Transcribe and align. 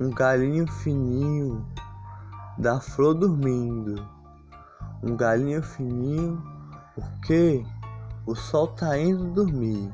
um 0.00 0.08
galinho 0.08 0.66
fininho 0.66 1.62
da 2.56 2.80
flor 2.80 3.12
dormindo. 3.12 4.02
Um 5.02 5.14
galinho 5.14 5.62
fininho, 5.62 6.42
porque 6.94 7.62
o 8.24 8.34
sol 8.34 8.68
tá 8.68 8.98
indo 8.98 9.30
dormir. 9.34 9.92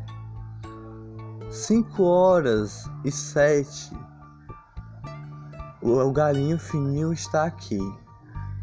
Cinco 1.51 2.05
horas 2.05 2.89
e 3.05 3.11
sete. 3.11 3.93
O 5.83 6.13
galinho 6.13 6.59
fininho 6.59 7.13
está 7.13 7.45
aqui. 7.45 7.81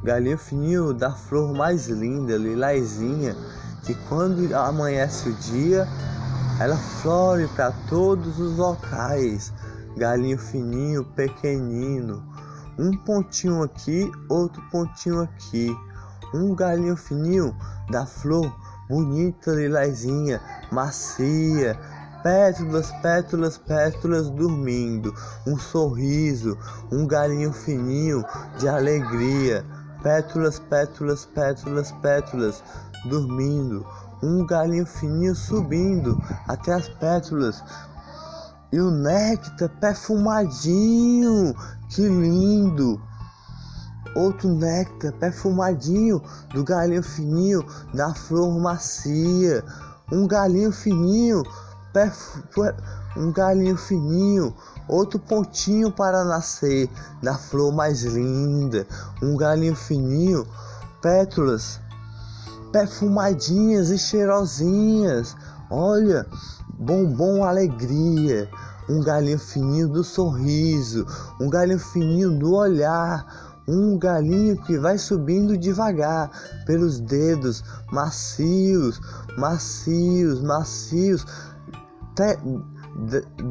Galinho 0.01 0.37
fininho 0.37 0.93
da 0.93 1.11
flor 1.11 1.53
mais 1.53 1.87
linda, 1.87 2.37
lilazinha, 2.37 3.35
que 3.85 3.93
quando 4.07 4.53
amanhece 4.55 5.27
o 5.27 5.33
dia, 5.33 5.85
ela 6.61 6.77
flore 6.77 7.49
para 7.49 7.73
todos 7.89 8.39
os 8.39 8.57
locais. 8.57 9.51
Galinho 9.97 10.37
fininho, 10.37 11.03
pequenino, 11.03 12.23
um 12.79 12.95
pontinho 12.97 13.63
aqui, 13.63 14.11
outro 14.29 14.61
pontinho 14.71 15.21
aqui. 15.21 15.75
Um 16.33 16.55
galinho 16.55 16.97
fininho 16.97 17.55
da 17.91 18.05
flor 18.05 18.51
bonita, 18.89 19.51
lilazinha, 19.51 20.41
macia, 20.71 21.79
pétalas, 22.23 22.91
pétalas, 23.01 23.57
pétalas 23.57 24.29
dormindo, 24.29 25.13
um 25.47 25.57
sorriso, 25.57 26.57
um 26.91 27.05
galinho 27.05 27.53
fininho 27.53 28.25
de 28.57 28.67
alegria, 28.67 29.65
pétalas, 30.01 30.59
pétalas, 30.59 31.25
pétalas, 31.25 31.91
pétalas, 31.91 32.63
dormindo, 33.05 33.85
um 34.21 34.45
galinho 34.45 34.85
fininho 34.85 35.35
subindo 35.35 36.19
até 36.47 36.73
as 36.73 36.89
pétalas. 36.89 37.63
E 38.73 38.81
o 38.81 38.89
néctar 38.89 39.69
perfumadinho, 39.79 41.55
que 41.89 42.01
lindo! 42.01 42.99
Outro 44.15 44.49
néctar 44.49 45.11
perfumadinho 45.13 46.19
do 46.51 46.63
galinho 46.63 47.03
fininho 47.03 47.63
da 47.93 48.15
flor 48.15 48.51
macia. 48.59 49.63
Um 50.11 50.25
galinho 50.25 50.71
fininho, 50.71 51.43
um 53.15 53.31
galinho 53.31 53.77
fininho 53.77 54.55
outro 54.87 55.19
pontinho 55.19 55.91
para 55.91 56.25
nascer 56.25 56.89
da 57.21 57.35
flor 57.35 57.71
mais 57.71 58.01
linda, 58.01 58.87
um 59.21 59.37
galinho 59.37 59.75
fininho, 59.75 60.47
pétalas 60.99 61.79
perfumadinhas 62.71 63.91
e 63.91 63.99
cheirosinhas. 63.99 65.35
Olha, 65.69 66.25
bombom 66.83 67.43
alegria, 67.43 68.49
um 68.89 69.01
galinho 69.01 69.39
fininho 69.39 69.87
do 69.87 70.03
sorriso, 70.03 71.05
um 71.39 71.49
galinho 71.49 71.79
fininho 71.79 72.37
do 72.37 72.53
olhar, 72.53 73.25
um 73.67 73.97
galinho 73.97 74.61
que 74.63 74.77
vai 74.77 74.97
subindo 74.97 75.57
devagar 75.57 76.29
pelos 76.65 76.99
dedos 76.99 77.63
macios, 77.91 78.99
macios, 79.37 80.41
macios, 80.41 81.25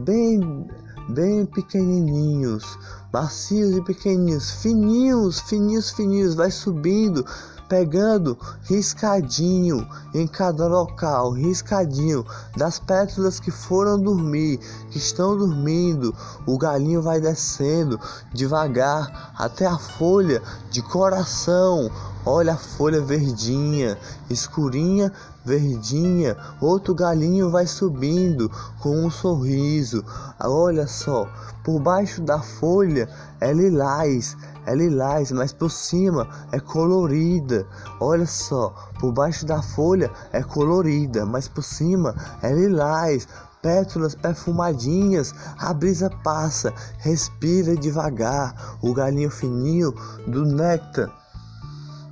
bem 0.04 0.68
bem 1.10 1.44
pequenininhos, 1.46 2.78
macios 3.12 3.76
e 3.76 3.82
pequenininhos, 3.82 4.50
fininhos, 4.50 5.40
fininhos, 5.40 5.90
fininhos, 5.90 6.34
vai 6.34 6.50
subindo, 6.50 7.26
pegando 7.68 8.38
riscadinho 8.64 9.88
em 10.14 10.26
cada 10.26 10.66
local, 10.66 11.30
riscadinho 11.30 12.22
das 12.54 12.78
pétalas 12.78 13.40
que 13.40 13.50
foram 13.50 13.98
dormir, 13.98 14.58
que 14.90 14.98
estão 14.98 15.36
dormindo. 15.36 16.14
O 16.46 16.58
galinho 16.58 17.00
vai 17.00 17.18
descendo 17.18 17.98
devagar 18.32 19.32
até 19.38 19.66
a 19.66 19.78
folha 19.78 20.42
de 20.70 20.82
coração. 20.82 21.90
Olha 22.24 22.52
a 22.52 22.58
folha 22.58 23.00
verdinha, 23.00 23.98
escurinha, 24.30 25.10
verdinha. 25.44 26.36
Outro 26.60 26.94
galinho 26.94 27.50
vai 27.50 27.66
subindo 27.66 28.50
com 28.80 29.04
um 29.04 29.10
sorriso. 29.10 30.04
Olha 30.38 30.86
só, 30.86 31.26
por 31.64 31.80
baixo 31.80 32.20
da 32.20 32.40
folha 32.40 33.01
é 33.40 33.52
lilás, 33.52 34.36
é 34.66 34.74
lilás, 34.74 35.30
mas 35.32 35.52
por 35.52 35.70
cima 35.70 36.28
é 36.52 36.60
colorida. 36.60 37.66
Olha 38.00 38.26
só, 38.26 38.74
por 39.00 39.12
baixo 39.12 39.46
da 39.46 39.62
folha 39.62 40.10
é 40.32 40.42
colorida, 40.42 41.24
mas 41.26 41.48
por 41.48 41.62
cima 41.62 42.14
é 42.42 42.52
lilás 42.52 43.26
pétalas 43.62 44.16
perfumadinhas, 44.16 45.32
a 45.56 45.72
brisa 45.72 46.10
passa, 46.24 46.74
respira 46.98 47.76
devagar, 47.76 48.76
o 48.82 48.92
galinho 48.92 49.30
fininho 49.30 49.94
do 50.26 50.44
néctar 50.44 51.08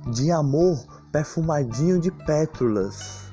de 0.09 0.31
amor 0.31 0.83
perfumadinho 1.11 1.99
de 1.99 2.09
pétalas. 2.09 3.30